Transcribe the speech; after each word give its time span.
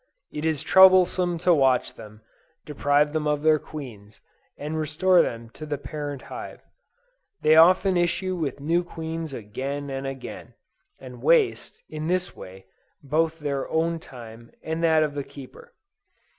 It 0.31 0.45
is 0.45 0.63
troublesome 0.63 1.37
to 1.45 1.53
watch 1.53 1.93
them, 1.93 2.21
deprive 2.65 3.13
them 3.13 3.27
of 3.27 3.43
their 3.43 3.59
queens, 3.59 4.19
and 4.57 4.75
restore 4.75 5.21
them 5.21 5.51
to 5.51 5.63
the 5.63 5.77
parent 5.77 6.23
hive. 6.23 6.63
They 7.43 7.55
often 7.55 7.97
issue 7.97 8.35
with 8.35 8.59
new 8.59 8.83
queens 8.83 9.31
again 9.31 9.91
and 9.91 10.07
again; 10.07 10.55
and 10.99 11.21
waste, 11.21 11.83
in 11.87 12.07
this 12.07 12.35
way, 12.35 12.65
both 13.03 13.37
their 13.37 13.69
own 13.69 13.99
time, 13.99 14.51
and 14.63 14.83
that 14.83 15.03
of 15.03 15.13
their 15.13 15.21
keeper. 15.21 15.71